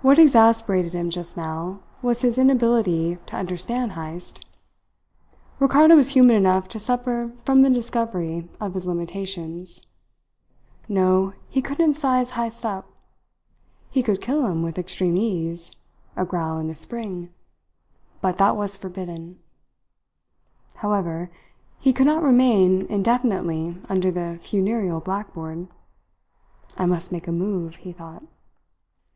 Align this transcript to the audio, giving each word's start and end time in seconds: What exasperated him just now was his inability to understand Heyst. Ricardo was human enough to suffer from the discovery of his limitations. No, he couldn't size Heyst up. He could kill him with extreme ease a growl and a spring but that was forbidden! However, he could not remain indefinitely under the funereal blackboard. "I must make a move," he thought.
What 0.00 0.18
exasperated 0.18 0.92
him 0.92 1.08
just 1.08 1.36
now 1.36 1.82
was 2.02 2.22
his 2.22 2.36
inability 2.36 3.18
to 3.26 3.36
understand 3.36 3.92
Heyst. 3.92 4.44
Ricardo 5.60 5.94
was 5.94 6.08
human 6.08 6.34
enough 6.34 6.66
to 6.70 6.80
suffer 6.80 7.30
from 7.44 7.62
the 7.62 7.70
discovery 7.70 8.48
of 8.60 8.74
his 8.74 8.88
limitations. 8.88 9.80
No, 10.88 11.34
he 11.48 11.62
couldn't 11.62 11.94
size 11.94 12.32
Heyst 12.32 12.64
up. 12.66 12.90
He 13.88 14.02
could 14.02 14.20
kill 14.20 14.46
him 14.46 14.64
with 14.64 14.80
extreme 14.80 15.16
ease 15.16 15.70
a 16.16 16.24
growl 16.24 16.58
and 16.58 16.68
a 16.68 16.74
spring 16.74 17.32
but 18.20 18.38
that 18.38 18.56
was 18.56 18.76
forbidden! 18.76 19.38
However, 20.78 21.30
he 21.78 21.92
could 21.92 22.06
not 22.08 22.24
remain 22.24 22.86
indefinitely 22.86 23.80
under 23.88 24.10
the 24.10 24.38
funereal 24.42 24.98
blackboard. 24.98 25.68
"I 26.76 26.84
must 26.86 27.12
make 27.12 27.28
a 27.28 27.30
move," 27.32 27.76
he 27.76 27.92
thought. 27.92 28.24